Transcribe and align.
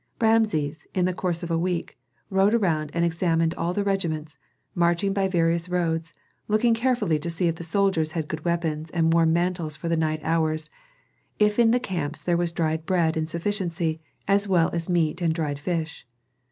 Rameses, 0.19 0.87
in 0.95 1.05
the 1.05 1.13
course 1.13 1.43
of 1.43 1.51
a 1.51 1.59
week, 1.59 1.95
rode 2.31 2.55
around 2.55 2.89
and 2.95 3.05
examined 3.05 3.53
all 3.53 3.71
the 3.71 3.83
regiments, 3.83 4.39
marching 4.73 5.13
by 5.13 5.27
various 5.27 5.69
roads, 5.69 6.11
looking 6.47 6.73
carefully 6.73 7.19
to 7.19 7.29
see 7.29 7.47
if 7.47 7.57
the 7.57 7.63
soldiers 7.63 8.13
had 8.13 8.27
good 8.27 8.43
weapons 8.43 8.89
and 8.89 9.13
warm 9.13 9.31
mantles 9.31 9.75
for 9.75 9.89
the 9.89 9.95
night 9.95 10.21
hours, 10.23 10.71
if 11.37 11.59
in 11.59 11.69
the 11.69 11.79
camps 11.79 12.23
there 12.23 12.35
was 12.35 12.51
dried 12.51 12.87
bread 12.87 13.15
in 13.15 13.27
sufficiency 13.27 14.01
as 14.27 14.47
well 14.47 14.71
as 14.73 14.89
meat 14.89 15.21
and 15.21 15.35
dried 15.35 15.59
fish. 15.59 16.07